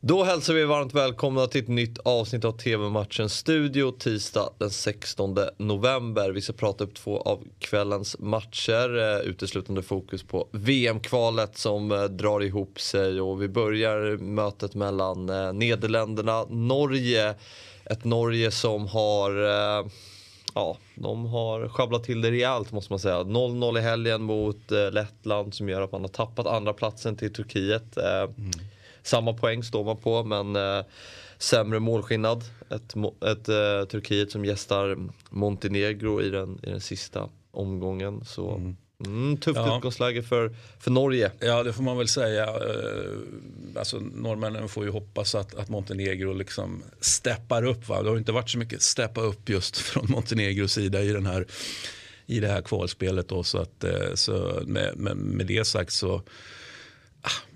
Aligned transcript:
Då 0.00 0.24
hälsar 0.24 0.54
vi 0.54 0.64
varmt 0.64 0.94
välkomna 0.94 1.46
till 1.46 1.62
ett 1.62 1.68
nytt 1.68 1.98
avsnitt 1.98 2.44
av 2.44 2.52
TV-matchen 2.52 3.28
Studio 3.28 3.90
tisdag 3.90 4.50
den 4.58 4.70
16 4.70 5.36
november. 5.56 6.30
Vi 6.30 6.40
ska 6.40 6.52
prata 6.52 6.84
upp 6.84 6.94
två 6.94 7.20
av 7.20 7.44
kvällens 7.58 8.18
matcher. 8.18 8.98
Eh, 8.98 9.18
uteslutande 9.18 9.82
fokus 9.82 10.22
på 10.22 10.48
VM-kvalet 10.52 11.58
som 11.58 11.92
eh, 11.92 12.04
drar 12.04 12.42
ihop 12.42 12.80
sig 12.80 13.20
och 13.20 13.42
vi 13.42 13.48
börjar 13.48 14.16
mötet 14.16 14.74
mellan 14.74 15.26
Nederländerna 15.26 15.52
Nederländerna 15.52 16.44
Norge. 16.44 17.34
Ett 17.84 18.04
Norge 18.04 18.50
som 18.50 18.86
har 18.86 19.30
ja, 20.54 20.76
de 20.94 21.26
har 21.26 21.68
sjabblat 21.68 22.04
till 22.04 22.20
det 22.20 22.30
rejält 22.30 22.72
måste 22.72 22.92
man 22.92 23.00
säga. 23.00 23.18
0-0 23.18 23.78
i 23.78 23.80
helgen 23.80 24.22
mot 24.22 24.70
Lettland 24.92 25.54
som 25.54 25.68
gör 25.68 25.82
att 25.82 25.92
man 25.92 26.00
har 26.00 26.08
tappat 26.08 26.46
andra 26.46 26.72
platsen 26.72 27.16
till 27.16 27.32
Turkiet. 27.32 27.96
Mm. 27.96 28.50
Samma 29.02 29.32
poäng 29.32 29.62
står 29.62 29.84
man 29.84 29.96
på 29.96 30.24
men 30.24 30.56
eh, 30.56 30.84
sämre 31.38 31.80
målskillnad. 31.80 32.44
Ett, 32.70 32.94
ett 33.30 33.48
eh, 33.48 33.88
Turkiet 33.90 34.30
som 34.30 34.44
gästar 34.44 34.96
Montenegro 35.30 36.22
i 36.22 36.30
den, 36.30 36.58
i 36.62 36.70
den 36.70 36.80
sista 36.80 37.28
omgången. 37.50 38.24
Så 38.24 38.54
mm. 38.54 38.76
Mm, 39.06 39.36
tufft 39.36 39.56
ja. 39.56 39.76
utgångsläge 39.76 40.22
för, 40.22 40.54
för 40.80 40.90
Norge. 40.90 41.30
Ja 41.38 41.62
det 41.62 41.72
får 41.72 41.82
man 41.82 41.98
väl 41.98 42.08
säga. 42.08 42.44
Eh, 42.44 43.78
alltså, 43.78 43.98
norrmännen 43.98 44.68
får 44.68 44.84
ju 44.84 44.90
hoppas 44.90 45.34
att, 45.34 45.54
att 45.54 45.68
Montenegro 45.68 46.32
liksom 46.32 46.82
steppar 47.00 47.64
upp. 47.64 47.88
Va? 47.88 48.02
Det 48.02 48.08
har 48.08 48.18
inte 48.18 48.32
varit 48.32 48.50
så 48.50 48.58
mycket 48.58 48.82
steppa 48.82 49.20
upp 49.20 49.48
just 49.48 49.76
från 49.88 50.06
Montenegros 50.10 50.72
sida 50.72 51.02
i, 51.02 51.12
den 51.12 51.26
här, 51.26 51.46
i 52.26 52.40
det 52.40 52.48
här 52.48 52.62
kvalspelet. 52.62 53.28
Då, 53.28 53.42
så 53.42 53.58
att, 53.58 53.84
eh, 53.84 54.14
så 54.14 54.62
med, 54.66 54.96
med, 54.96 55.16
med 55.16 55.46
det 55.46 55.66
sagt 55.66 55.92
så 55.92 56.22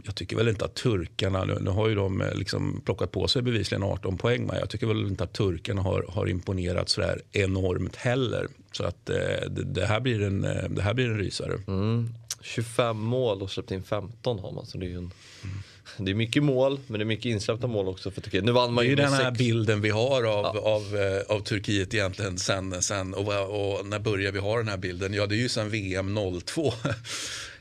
jag 0.05 0.15
tycker 0.15 0.37
väl 0.37 0.48
inte 0.48 0.65
att 0.65 0.75
turkarna, 0.75 1.45
nu, 1.45 1.59
nu 1.61 1.71
har 1.71 1.89
ju 1.89 1.95
de 1.95 2.21
eh, 2.21 2.34
liksom 2.34 2.80
plockat 2.84 3.12
på 3.12 3.29
sig 3.29 3.43
bevisligen 3.43 3.83
18 3.83 4.19
poäng, 4.19 4.47
men 4.47 4.59
jag 4.59 4.71
tycker 4.71 4.87
väl 4.87 5.07
inte 5.07 5.25
att 5.25 5.33
turkarna 5.33 5.83
har, 5.83 6.04
har 6.09 6.29
imponerat 6.29 6.88
så 6.88 7.01
där 7.01 7.23
enormt 7.32 7.96
heller. 7.96 8.49
Så 8.73 8.85
att 8.85 9.10
eh, 9.10 9.16
det, 9.51 9.65
det, 9.65 9.87
här 9.87 10.01
blir 10.01 10.23
en, 10.23 10.45
eh, 10.45 10.69
det 10.71 10.82
här 10.82 10.95
blir 10.95 11.07
en 11.07 11.19
rysare. 11.19 11.59
Mm. 11.66 12.15
25 12.43 12.99
mål 12.99 13.43
och 13.43 13.51
släppt 13.51 13.71
in 13.71 13.82
15 13.82 14.38
har 14.38 14.52
man, 14.52 14.66
så 14.66 14.79
det 14.79 14.87
är 14.87 14.91
ju 14.91 14.99
en... 14.99 15.13
Mm. 15.45 15.57
Det 15.99 16.10
är 16.10 16.15
mycket 16.15 16.43
mål, 16.43 16.80
men 16.87 16.99
det 16.99 17.02
är 17.02 17.07
mycket 17.07 17.24
insläppta 17.24 17.66
mål 17.66 17.88
också 17.88 18.10
för 18.10 18.21
Turkiet. 18.21 18.45
Nu 18.45 18.52
vann 18.52 18.73
man 18.73 18.87
ju 18.87 18.95
det 18.95 19.02
är 19.02 19.07
den 19.07 19.15
här 19.15 19.24
sex. 19.24 19.38
bilden 19.38 19.80
vi 19.80 19.91
har 19.91 20.24
av, 20.24 20.24
ja. 20.24 20.60
av, 20.60 20.66
av, 20.66 20.85
av 21.29 21.41
Turkiet 21.41 21.95
egentligen 21.95 22.38
sen, 22.38 22.82
sen 22.82 23.15
och, 23.15 23.29
och, 23.29 23.87
när 23.87 23.99
börjar 23.99 24.32
vi 24.32 24.38
ha 24.38 24.57
den 24.57 24.69
här 24.69 24.76
bilden? 24.76 25.15
Ja, 25.15 25.26
det 25.26 25.35
är 25.35 25.38
ju 25.38 25.49
sen 25.49 25.71
VM 25.71 26.19
02. 26.45 26.73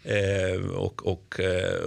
Eh, 0.03 0.65
och, 0.75 1.07
och 1.07 1.39
eh, 1.39 1.79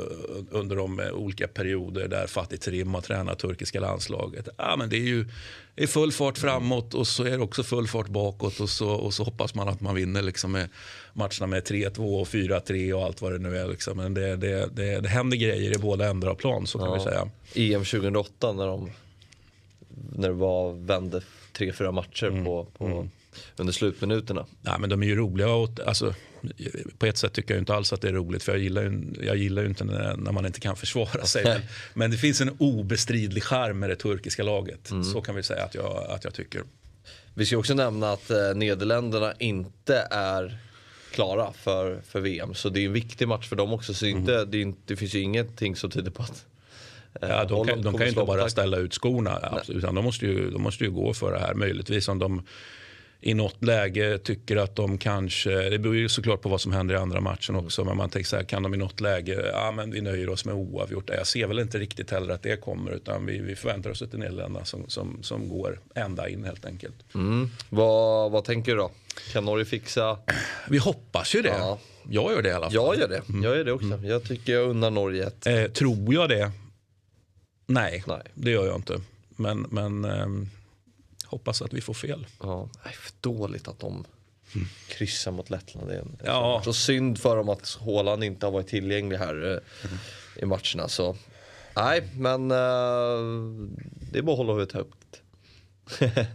under 0.50 0.76
de 0.76 1.00
olika 1.12 1.48
perioder 1.48 2.08
där 2.08 2.26
Fatih 2.26 2.58
Terim 2.58 2.94
har 2.94 3.00
tränat 3.00 3.38
turkiska 3.38 3.80
landslaget. 3.80 4.48
Ja, 4.56 4.76
men 4.76 4.88
det 4.88 4.96
är 4.96 5.06
ju 5.06 5.26
det 5.74 5.82
är 5.82 5.86
full 5.86 6.12
fart 6.12 6.38
framåt 6.38 6.94
och 6.94 7.06
så 7.06 7.24
är 7.24 7.30
det 7.30 7.44
också 7.44 7.62
full 7.62 7.86
fart 7.86 8.08
bakåt 8.08 8.60
och 8.60 8.70
så, 8.70 8.90
och 8.90 9.14
så 9.14 9.24
hoppas 9.24 9.54
man 9.54 9.68
att 9.68 9.80
man 9.80 9.94
vinner 9.94 10.22
liksom 10.22 10.52
med 10.52 10.68
matcherna 11.12 11.46
med 11.46 11.62
3-2 11.62 12.20
och 12.20 12.26
4-3 12.26 12.92
och 12.92 13.04
allt 13.04 13.22
vad 13.22 13.32
det 13.32 13.38
nu 13.38 13.58
är. 13.58 13.68
Liksom. 13.68 13.96
Men 13.96 14.14
det, 14.14 14.36
det, 14.36 14.68
det, 14.72 15.00
det 15.00 15.08
händer 15.08 15.36
grejer 15.36 15.76
i 15.76 15.78
båda 15.78 16.08
ändar 16.08 16.28
av 16.28 16.34
plan 16.34 16.66
så 16.66 16.78
kan 16.78 16.88
ja. 16.88 16.94
vi 16.94 17.00
säga. 17.00 17.30
EM 17.74 17.84
2008 17.84 18.52
när, 18.52 18.66
de, 18.66 18.90
när 20.16 20.28
det 20.28 20.34
var, 20.34 20.72
vände 20.72 21.22
3-4 21.52 21.92
matcher 21.92 22.26
mm. 22.26 22.44
på, 22.44 22.66
på 22.78 22.84
mm 22.86 23.10
under 23.56 23.72
slutminuterna. 23.72 24.46
Nej, 24.60 24.74
men 24.80 24.90
de 24.90 25.02
är 25.02 25.06
ju 25.06 25.16
roliga. 25.16 25.48
Och, 25.48 25.80
alltså, 25.86 26.14
på 26.98 27.06
ett 27.06 27.18
sätt 27.18 27.32
tycker 27.32 27.54
jag 27.54 27.60
inte 27.60 27.74
alls 27.74 27.92
att 27.92 28.00
det 28.00 28.08
är 28.08 28.12
roligt 28.12 28.42
för 28.42 28.52
jag 28.52 28.60
gillar 28.60 28.82
ju, 28.82 29.14
jag 29.22 29.36
gillar 29.36 29.62
ju 29.62 29.68
inte 29.68 29.84
när, 29.84 30.16
när 30.16 30.32
man 30.32 30.46
inte 30.46 30.60
kan 30.60 30.76
försvara 30.76 31.24
sig. 31.24 31.44
Men, 31.44 31.60
men, 31.94 32.10
det 32.10 32.16
finns 32.16 32.40
en 32.40 32.56
obestridlig 32.58 33.42
charm 33.42 33.78
med 33.78 33.90
det 33.90 33.96
turkiska 33.96 34.42
laget. 34.42 34.90
Mm. 34.90 35.04
Så 35.04 35.20
kan 35.20 35.34
vi 35.34 35.42
säga 35.42 35.64
att 35.64 35.74
jag, 35.74 36.06
att 36.10 36.24
jag 36.24 36.34
tycker. 36.34 36.62
Vi 37.34 37.46
ska 37.46 37.56
också 37.56 37.74
nämna 37.74 38.12
att 38.12 38.30
eh, 38.30 38.54
Nederländerna 38.54 39.34
inte 39.38 40.08
är 40.10 40.58
klara 41.10 41.52
för, 41.52 42.00
för 42.08 42.20
VM. 42.20 42.54
Så 42.54 42.68
det 42.68 42.80
är 42.80 42.86
en 42.86 42.92
viktig 42.92 43.28
match 43.28 43.48
för 43.48 43.56
dem 43.56 43.72
också. 43.72 43.94
Så 43.94 44.06
inte, 44.06 44.34
mm. 44.34 44.50
det, 44.50 44.60
inte, 44.60 44.80
det 44.84 44.96
finns 44.96 45.14
ju 45.14 45.20
ingenting 45.20 45.76
som 45.76 45.90
tyder 45.90 46.10
på 46.10 46.22
att 46.22 46.44
eh, 47.22 47.28
Ja, 47.28 47.44
de 47.44 47.66
kan, 47.66 47.82
de 47.82 47.98
kan 47.98 48.08
inte 48.08 48.24
bara 48.24 48.48
ställa 48.48 48.76
ut 48.76 48.94
skorna, 48.94 49.62
utan 49.68 49.94
de 49.94 50.04
måste, 50.04 50.26
ju, 50.26 50.50
de 50.50 50.62
måste 50.62 50.84
ju 50.84 50.90
gå 50.90 51.14
för 51.14 51.32
det 51.32 51.38
här. 51.38 51.54
Möjligtvis 51.54 52.08
om 52.08 52.18
de 52.18 52.42
i 53.26 53.34
något 53.34 53.64
läge 53.64 54.18
tycker 54.18 54.56
att 54.56 54.76
de 54.76 54.98
kanske, 54.98 55.70
det 55.70 55.78
beror 55.78 55.96
ju 55.96 56.08
såklart 56.08 56.42
på 56.42 56.48
vad 56.48 56.60
som 56.60 56.72
händer 56.72 56.94
i 56.94 56.98
andra 56.98 57.20
matchen 57.20 57.56
också, 57.56 57.84
men 57.84 57.96
man 57.96 58.10
tänker 58.10 58.28
så 58.28 58.36
här, 58.36 58.44
kan 58.44 58.62
de 58.62 58.74
i 58.74 58.76
något 58.76 59.00
läge, 59.00 59.50
ja 59.52 59.72
men 59.72 59.90
vi 59.90 60.00
nöjer 60.00 60.28
oss 60.28 60.44
med 60.44 60.54
oavgjort. 60.54 61.10
Jag 61.16 61.26
ser 61.26 61.46
väl 61.46 61.58
inte 61.58 61.78
riktigt 61.78 62.10
heller 62.10 62.34
att 62.34 62.42
det 62.42 62.56
kommer, 62.56 62.92
utan 62.92 63.26
vi, 63.26 63.38
vi 63.38 63.56
förväntar 63.56 63.90
oss 63.90 64.02
ett 64.02 64.12
Nederländerna 64.12 64.64
som, 64.64 64.88
som, 64.88 65.22
som 65.22 65.48
går 65.48 65.80
ända 65.94 66.28
in 66.28 66.44
helt 66.44 66.64
enkelt. 66.64 66.94
Mm. 67.14 67.50
Vad, 67.68 68.30
vad 68.30 68.44
tänker 68.44 68.72
du 68.72 68.78
då? 68.78 68.90
Kan 69.32 69.44
Norge 69.44 69.64
fixa? 69.64 70.18
Vi 70.68 70.78
hoppas 70.78 71.34
ju 71.34 71.42
det. 71.42 71.48
Ja. 71.58 71.78
Jag 72.10 72.32
gör 72.32 72.42
det 72.42 72.48
i 72.48 72.52
alla 72.52 72.66
fall. 72.66 72.74
Jag 72.74 72.98
gör 72.98 73.08
det, 73.08 73.22
mm. 73.28 73.42
jag 73.42 73.56
gör 73.56 73.64
det 73.64 73.72
också. 73.72 73.86
Mm. 73.86 74.04
Jag 74.04 74.24
tycker 74.24 74.52
jag 74.52 74.70
unnar 74.70 74.90
Norge 74.90 75.26
ett. 75.26 75.46
Eh, 75.46 75.64
tror 75.64 76.14
jag 76.14 76.28
det? 76.28 76.50
Nej, 77.66 78.04
Nej, 78.06 78.22
det 78.34 78.50
gör 78.50 78.66
jag 78.66 78.76
inte. 78.76 79.00
Men, 79.28 79.66
men 79.70 80.04
ehm 80.04 80.48
hoppas 81.34 81.62
att 81.62 81.72
vi 81.72 81.80
får 81.80 81.94
fel. 81.94 82.26
Ja, 82.40 82.68
dåligt 83.20 83.68
att 83.68 83.78
de 83.80 84.04
kryssar 84.88 85.32
mot 85.32 85.50
Lettland. 85.50 85.88
Det 85.88 85.94
är 85.94 86.04
ja. 86.24 86.62
så 86.64 86.72
synd 86.72 87.18
för 87.18 87.36
dem 87.36 87.48
att 87.48 87.68
Håland 87.68 88.24
inte 88.24 88.46
har 88.46 88.50
varit 88.50 88.68
tillgänglig 88.68 89.16
här 89.16 89.34
mm. 89.34 89.60
i 90.36 90.44
matcherna. 90.44 90.88
Så 90.88 91.16
nej, 91.76 92.08
men 92.16 92.50
uh, 92.50 93.68
det 94.12 94.18
är 94.18 94.22
bara 94.22 94.32
att 94.32 94.38
hålla 94.38 94.52
huvudet 94.52 94.74
högt. 94.74 95.04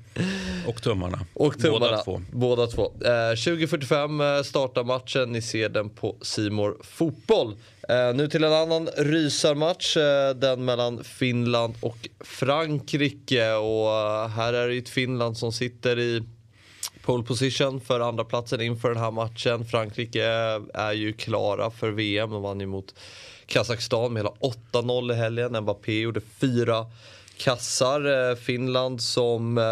och 0.68 0.82
tummarna. 0.82 1.26
Och 1.34 1.60
tummarna. 1.60 1.80
Båda 1.80 2.04
två. 2.04 2.22
Båda 2.32 2.68
två. 2.68 2.86
Eh, 2.86 3.30
2045 3.30 4.22
eh, 4.22 4.42
startar 4.42 4.84
matchen. 4.84 5.32
Ni 5.32 5.42
ser 5.42 5.70
den 5.70 5.90
på 5.90 6.18
Simor 6.22 6.78
Fotboll. 6.84 7.56
Eh, 7.90 8.14
nu 8.14 8.28
till 8.28 8.44
en 8.44 8.54
annan 8.54 8.88
rysarmatch. 8.98 9.98
Eh, 9.98 10.36
den 10.36 10.66
mellan 10.66 11.04
Finland 11.04 11.76
och 11.82 12.10
Frankrike. 12.20 13.54
Och 13.54 13.92
eh, 13.92 14.28
här 14.28 14.54
är 14.54 14.68
det 14.68 14.74
ju 14.74 14.80
ett 14.80 14.90
Finland 14.90 15.38
som 15.38 15.52
sitter 15.52 16.00
i 16.00 16.24
pole 17.02 17.24
position 17.24 17.82
för 17.82 18.00
andra 18.00 18.24
platsen 18.24 18.62
inför 18.62 18.90
den 18.90 19.04
här 19.04 19.12
matchen. 19.12 19.66
Frankrike 19.66 20.26
eh, 20.26 20.62
är 20.74 20.94
ju 20.94 21.14
klara 21.14 21.72
för 21.72 21.92
VM. 21.92 22.30
De 22.30 22.42
vann 22.42 22.60
ju 22.60 22.66
mot 22.66 22.96
Kazakstan 23.46 24.14
med 24.14 24.20
hela 24.20 24.36
8-0 24.72 25.14
i 25.14 25.16
helgen. 25.16 25.62
Mbappé 25.62 26.00
gjorde 26.00 26.22
fyra 26.22 26.86
kassar. 27.38 28.30
Eh, 28.30 28.36
Finland 28.36 29.02
som 29.02 29.58
eh, 29.58 29.64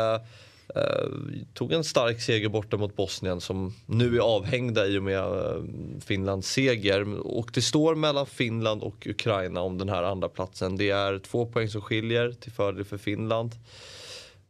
Eh, 0.76 1.08
tog 1.54 1.74
en 1.74 1.84
stark 1.84 2.22
seger 2.22 2.50
borta 2.50 2.78
mot 2.78 2.96
Bosnien 2.96 3.42
som 3.42 3.74
nu 3.86 4.16
är 4.16 4.20
avhängda 4.20 4.88
i 4.88 4.98
och 4.98 5.04
med 5.04 5.18
eh, 5.18 5.64
Finlands 6.06 6.52
seger. 6.52 7.28
Och 7.28 7.52
det 7.54 7.62
står 7.62 7.96
mellan 7.96 8.26
Finland 8.26 8.82
och 8.82 9.08
Ukraina 9.08 9.62
om 9.62 9.78
den 9.78 9.90
här 9.90 10.04
andra 10.04 10.30
platsen. 10.30 10.78
Det 10.78 10.90
är 10.90 11.20
två 11.20 11.46
poäng 11.46 11.70
som 11.70 11.82
skiljer 11.82 12.32
till 12.32 12.52
fördel 12.52 12.86
för 12.86 12.98
Finland. 12.98 13.56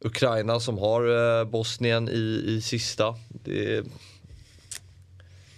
Ukraina 0.00 0.60
som 0.60 0.78
har 0.78 1.38
eh, 1.40 1.44
Bosnien 1.44 2.08
i, 2.08 2.44
i 2.46 2.60
sista. 2.60 3.14
Det 3.28 3.84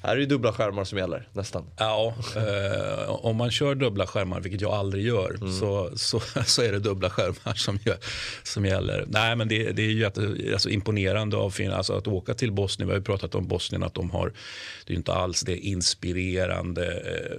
här 0.02 0.16
är 0.16 0.20
det 0.20 0.26
dubbla 0.26 0.52
skärmar 0.52 0.84
som 0.84 0.98
gäller 0.98 1.28
nästan. 1.32 1.64
Ja, 1.76 2.14
eh, 2.36 3.10
om 3.10 3.36
man 3.36 3.50
kör 3.50 3.74
dubbla 3.74 4.06
skärmar, 4.06 4.40
vilket 4.40 4.60
jag 4.60 4.72
aldrig 4.72 5.04
gör, 5.04 5.34
mm. 5.40 5.52
så, 5.52 5.90
så, 5.96 6.20
så 6.46 6.62
är 6.62 6.72
det 6.72 6.78
dubbla 6.78 7.10
skärmar 7.10 7.54
som, 7.54 7.78
gör, 7.84 7.96
som 8.42 8.64
gäller. 8.64 9.04
Nej, 9.08 9.36
men 9.36 9.48
det, 9.48 9.72
det 9.72 9.82
är 9.82 9.90
ju 9.90 10.04
alltså, 10.04 10.70
imponerande 10.70 11.36
av 11.36 11.50
Finland 11.50 11.78
alltså, 11.78 11.92
att 11.92 12.06
åka 12.06 12.34
till 12.34 12.52
Bosnien. 12.52 12.88
Vi 12.88 12.92
har 12.92 12.98
ju 12.98 13.04
pratat 13.04 13.34
om 13.34 13.48
Bosnien, 13.48 13.82
att 13.82 13.94
de 13.94 14.10
har, 14.10 14.32
det 14.86 14.92
är 14.92 14.96
inte 14.96 15.12
alls 15.12 15.40
det 15.40 15.56
inspirerande 15.56 16.86
eh, 16.86 17.36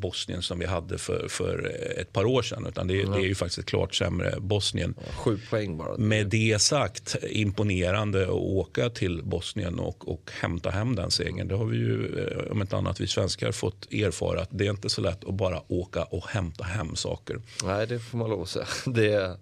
Bosnien 0.00 0.42
som 0.42 0.58
vi 0.58 0.66
hade 0.66 0.98
för, 0.98 1.28
för 1.28 1.72
ett 1.96 2.12
par 2.12 2.24
år 2.24 2.42
sedan, 2.42 2.66
utan 2.66 2.86
det, 2.86 3.02
mm. 3.02 3.12
det 3.12 3.18
är 3.18 3.28
ju 3.28 3.34
faktiskt 3.34 3.58
ett 3.58 3.66
klart 3.66 3.94
sämre 3.94 4.34
Bosnien. 4.40 4.94
Ja, 4.96 5.12
sju 5.12 5.38
poäng 5.50 5.76
bara. 5.76 5.96
Med 5.96 6.26
det 6.26 6.62
sagt, 6.62 7.16
imponerande 7.30 8.22
att 8.22 8.30
åka 8.30 8.90
till 8.90 9.22
Bosnien 9.24 9.78
och, 9.78 10.08
och 10.08 10.30
hämta 10.40 10.70
hem 10.70 10.96
den 10.96 11.10
segern. 11.10 11.48
Det 11.48 11.54
har 11.54 11.64
vi 11.64 11.76
ju 11.76 11.95
Eh, 11.96 12.52
om 12.52 12.60
inte 12.60 12.76
annat 12.76 13.00
vi 13.00 13.06
svenskar 13.06 13.52
fått 13.52 13.92
erfara 13.92 14.40
att 14.40 14.48
det 14.50 14.66
är 14.66 14.70
inte 14.70 14.88
så 14.88 15.00
lätt 15.00 15.24
att 15.24 15.34
bara 15.34 15.62
åka 15.68 16.04
och 16.04 16.26
hämta 16.28 16.64
hem 16.64 16.96
saker. 16.96 17.40
Nej, 17.64 17.86
det 17.86 17.98
får 17.98 18.18
man 18.18 18.30
lov 18.30 18.42
att 18.42 18.48
säga. 18.48 18.66
Det, 18.86 19.36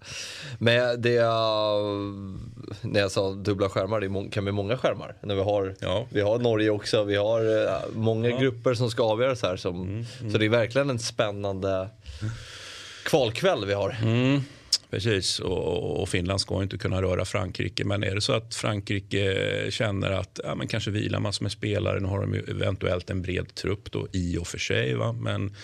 men 0.59 1.03
det, 1.03 1.21
när 2.83 3.01
jag 3.01 3.11
sa 3.11 3.31
dubbla 3.31 3.69
skärmar, 3.69 4.01
det 4.01 4.31
kan 4.31 4.45
bli 4.45 4.53
många 4.53 4.77
skärmar. 4.77 5.15
När 5.21 5.35
vi, 5.35 5.43
har, 5.43 5.75
ja. 5.81 6.07
vi 6.11 6.21
har 6.21 6.39
Norge 6.39 6.71
också, 6.71 7.05
vi 7.05 7.17
har 7.17 7.67
eh, 7.67 7.79
många 7.95 8.29
ja. 8.29 8.39
grupper 8.39 8.75
som 8.75 8.91
ska 8.91 9.03
avgöras 9.03 9.43
här. 9.43 9.57
Som, 9.57 9.83
mm, 9.83 10.05
mm. 10.21 10.33
Så 10.33 10.39
det 10.39 10.45
är 10.45 10.49
verkligen 10.49 10.91
en 10.91 10.99
spännande 10.99 11.89
kvalkväll 13.05 13.65
vi 13.67 13.73
har. 13.73 13.97
Mm. 14.03 14.41
Precis, 14.95 15.41
och, 15.41 16.01
och, 16.01 16.09
Finland 16.09 16.41
ska 16.41 16.63
inte 16.63 16.79
kunna 16.79 17.03
röra 17.03 17.25
Frankrike. 17.25 17.85
Men 17.85 18.05
är 18.05 18.15
det 18.15 18.21
så 18.21 18.33
att 18.33 18.55
Frankrike 18.55 19.71
känner 19.71 20.11
att 20.11 20.41
ja, 20.45 20.55
men 20.55 20.69
kanske 20.69 20.91
vilar 20.91 21.21
massor 21.21 21.45
med 21.45 21.53
spelare, 21.53 22.01
nu 22.01 22.09
har 22.09 22.21
de 22.21 22.35
eventuellt 22.35 23.11
en 23.11 23.23
bred 23.23 23.55
trupp 23.55 23.93
då, 23.93 24.09
i 24.13 24.39
och 24.39 24.47
för 24.47 24.59
sig. 24.59 24.95
Va? 24.95 25.13
Men 25.13 25.57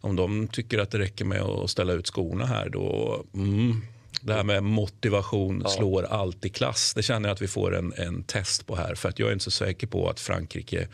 om 0.00 0.16
de 0.16 0.48
tycker 0.48 0.78
att 0.78 0.90
det 0.90 0.98
räcker 0.98 1.24
med 1.24 1.42
att 1.42 1.70
ställa 1.70 1.92
ut 1.92 2.06
skorna 2.06 2.46
här 2.46 2.68
då 2.68 3.24
mm, 3.34 3.82
det 4.20 4.32
här 4.32 4.44
med 4.44 4.62
motivation 4.62 5.60
ja. 5.64 5.70
slår 5.70 6.02
alltid 6.02 6.54
klass. 6.54 6.94
Det 6.94 7.02
känner 7.02 7.28
jag 7.28 7.34
att 7.34 7.42
vi 7.42 7.48
får 7.48 7.76
en, 7.76 7.92
en 7.96 8.22
test 8.22 8.66
på 8.66 8.76
här. 8.76 8.94
För 8.94 9.08
att 9.08 9.18
jag 9.18 9.28
är 9.28 9.32
inte 9.32 9.44
så 9.44 9.50
säker 9.50 9.86
på 9.86 10.08
att 10.08 10.20
Frankrike 10.20 10.88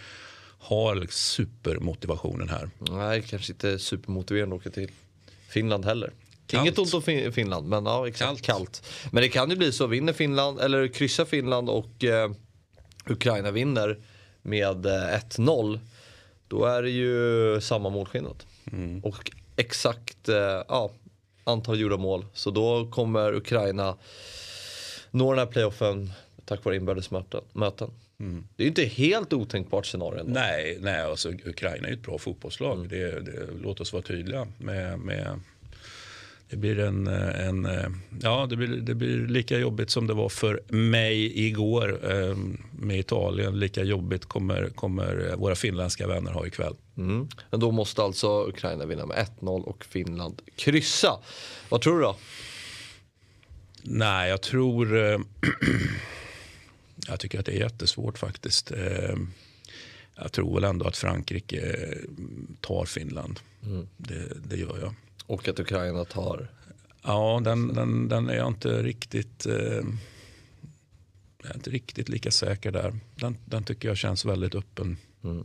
har 0.59 1.07
supermotivationen 1.11 2.49
här. 2.49 2.71
Nej, 2.79 3.23
kanske 3.23 3.53
inte 3.53 3.79
supermotiverande 3.79 4.57
att 4.57 4.61
åka 4.61 4.71
till 4.71 4.91
Finland 5.49 5.85
heller. 5.85 6.13
Kallt. 6.53 6.67
Inget 6.67 6.79
ont 6.79 6.95
om 6.95 7.33
Finland, 7.33 7.69
men 7.69 7.85
ja, 7.87 8.09
exakt. 8.09 8.29
Kallt. 8.29 8.43
Kallt. 8.43 8.83
Men 9.11 9.23
det 9.23 9.29
kan 9.29 9.51
ju 9.51 9.57
bli 9.57 9.73
så, 9.73 9.87
vinner 9.87 10.13
Finland, 10.13 10.61
eller 10.61 10.89
kryssar 10.89 11.25
Finland 11.25 11.71
och 11.71 12.05
eh, 12.05 12.31
Ukraina 13.07 13.51
vinner 13.51 13.99
med 14.43 14.87
eh, 14.87 14.91
1-0. 14.93 15.81
Då 16.49 16.65
är 16.65 16.83
det 16.83 16.91
ju 16.91 17.61
samma 17.61 17.91
målskillnad. 17.91 18.45
Mm. 18.73 19.01
Och 19.01 19.31
exakt 19.57 20.29
eh, 20.29 20.37
ja, 20.69 20.91
antal 21.45 21.81
gjorda 21.81 21.97
mål. 21.97 22.27
Så 22.35 22.51
då 22.51 22.91
kommer 22.91 23.35
Ukraina 23.35 23.97
nå 25.11 25.31
den 25.31 25.39
här 25.39 25.47
playoffen 25.47 26.13
tack 26.45 26.65
vare 26.65 26.77
inbördes 26.77 27.11
möten. 27.53 27.91
Mm. 28.21 28.49
Det 28.57 28.65
är 28.65 28.69
inte 28.69 28.85
helt 28.85 29.33
otänkbart 29.33 29.87
scenario. 29.87 30.21
Ändå. 30.21 30.33
Nej, 30.33 30.79
nej 30.81 31.01
alltså, 31.01 31.29
Ukraina 31.29 31.87
är 31.87 31.91
ju 31.91 31.97
ett 31.97 32.03
bra 32.03 32.19
fotbollslag. 32.19 32.77
Mm. 32.77 32.89
Det, 32.89 33.21
det, 33.21 33.49
låt 33.63 33.81
oss 33.81 33.93
vara 33.93 34.03
tydliga 34.03 34.47
med, 34.59 34.99
med 34.99 35.41
det 36.53 36.59
blir 36.59 36.79
en, 36.79 37.07
en 37.07 37.69
ja, 38.23 38.47
det 38.51 38.57
blir, 38.57 38.69
det 38.69 38.95
blir 38.95 39.27
lika 39.27 39.59
jobbigt 39.59 39.91
som 39.91 40.07
det 40.07 40.15
var 40.15 40.29
för 40.29 40.63
mig 40.69 41.47
igår 41.47 42.13
eh, 42.13 42.37
med 42.73 42.99
Italien. 42.99 43.59
Lika 43.59 43.83
jobbigt 43.85 44.25
kommer, 44.25 44.69
kommer 44.69 45.37
våra 45.37 45.55
finländska 45.55 46.07
vänner 46.07 46.33
ha 46.33 46.47
ikväll. 46.47 46.75
Mm. 46.97 47.29
Men 47.51 47.61
då 47.61 47.71
måste 47.71 48.03
alltså 48.03 48.49
Ukraina 48.49 48.87
vinna 48.87 49.07
med 49.07 49.27
1-0 49.41 49.63
och 49.63 49.85
Finland 49.85 50.43
kryssa. 50.57 51.19
Vad 51.69 51.81
tror 51.81 51.99
du 51.99 52.03
då? 52.03 52.17
Nej, 53.83 54.31
jag 54.31 54.43
tror... 54.43 54.97
Eh, 54.99 55.21
jag 57.09 57.21
tycker 57.21 57.41
att 57.41 57.47
det 57.47 57.53
är 57.53 57.61
jättesvårt 57.61 58.19
faktiskt. 58.19 58.71
Eh, 58.71 59.17
jag 60.17 60.33
tror 60.33 60.55
väl 60.55 60.65
ändå 60.65 60.87
att 60.87 60.97
Frankrike 60.97 61.89
tar 62.61 62.85
Finland. 62.85 63.41
Mm. 63.67 63.89
Det, 63.97 64.49
det 64.49 64.57
gör 64.57 64.79
jag. 64.81 64.95
Och 65.27 65.49
att 65.49 65.61
Ukraina 65.61 66.05
tar? 66.05 66.49
Ja, 67.03 67.41
den, 67.45 67.75
den, 67.75 68.09
den 68.09 68.31
är 68.31 68.35
jag 68.35 68.49
inte 68.49 68.83
riktigt, 68.83 69.47
eh, 69.47 69.85
är 71.45 71.55
inte 71.55 71.71
riktigt 71.71 72.09
lika 72.09 72.31
säker 72.31 72.71
där. 72.71 72.95
Den, 73.15 73.37
den 73.45 73.65
tycker 73.65 73.89
jag 73.89 73.97
känns 73.97 74.25
väldigt 74.25 74.55
öppen. 74.55 74.97
Mm. 75.25 75.45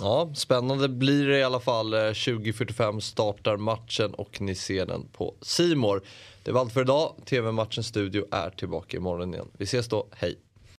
Ja, 0.00 0.32
spännande 0.34 0.88
blir 0.88 1.26
det 1.26 1.38
i 1.38 1.42
alla 1.42 1.60
fall. 1.60 1.94
20.45 1.94 3.00
startar 3.00 3.56
matchen 3.56 4.14
och 4.14 4.40
ni 4.40 4.54
ser 4.54 4.86
den 4.86 5.06
på 5.12 5.34
Simor. 5.42 6.02
Det 6.42 6.52
var 6.52 6.60
allt 6.60 6.72
för 6.72 6.80
idag. 6.80 7.14
TV-matchens 7.26 7.86
studio 7.86 8.26
är 8.30 8.50
tillbaka 8.50 8.96
imorgon 8.96 9.34
igen. 9.34 9.48
Vi 9.58 9.64
ses 9.64 9.88
då, 9.88 10.08
hej! 10.12 10.38